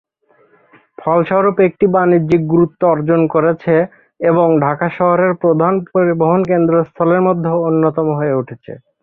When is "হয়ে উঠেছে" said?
8.19-8.71